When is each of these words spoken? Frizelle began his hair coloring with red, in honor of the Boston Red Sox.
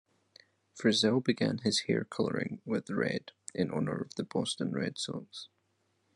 Frizelle 0.73 1.23
began 1.23 1.59
his 1.59 1.81
hair 1.81 2.05
coloring 2.05 2.59
with 2.65 2.89
red, 2.89 3.33
in 3.53 3.69
honor 3.69 4.01
of 4.01 4.15
the 4.15 4.23
Boston 4.23 4.71
Red 4.71 4.97
Sox. 4.97 5.47